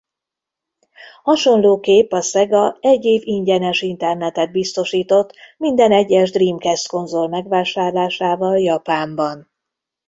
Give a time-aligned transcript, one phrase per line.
[1.23, 9.51] Hasonlóképp a Sega egy év ingyenes internetet biztosított minden egyes Dreamcast-konzol megvásárlásával Japánban.